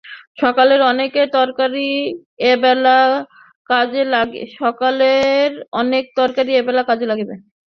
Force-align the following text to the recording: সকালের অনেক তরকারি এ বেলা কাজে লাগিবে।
সকালের 0.37 0.81
অনেক 0.91 1.11
তরকারি 1.29 1.87
এ 2.41 2.51
বেলা 2.63 2.97
কাজে 3.69 4.01
লাগিবে। 7.05 7.35